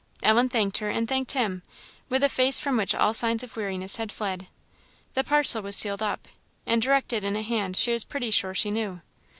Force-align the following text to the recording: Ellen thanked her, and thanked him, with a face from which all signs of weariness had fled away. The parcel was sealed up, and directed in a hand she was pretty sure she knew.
Ellen 0.23 0.49
thanked 0.49 0.79
her, 0.79 0.89
and 0.89 1.07
thanked 1.07 1.33
him, 1.33 1.61
with 2.09 2.23
a 2.23 2.27
face 2.27 2.57
from 2.57 2.75
which 2.75 2.95
all 2.95 3.13
signs 3.13 3.43
of 3.43 3.55
weariness 3.55 3.97
had 3.97 4.11
fled 4.11 4.41
away. 4.41 4.49
The 5.13 5.23
parcel 5.23 5.61
was 5.61 5.75
sealed 5.75 6.01
up, 6.01 6.27
and 6.65 6.81
directed 6.81 7.23
in 7.23 7.35
a 7.35 7.43
hand 7.43 7.77
she 7.77 7.91
was 7.91 8.03
pretty 8.03 8.31
sure 8.31 8.55
she 8.55 8.71
knew. 8.71 9.01